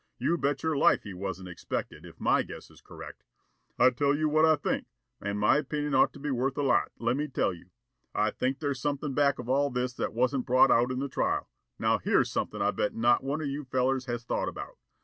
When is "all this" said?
9.47-9.93